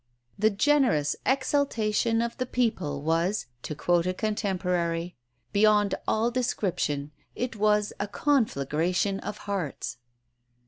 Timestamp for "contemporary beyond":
4.15-5.93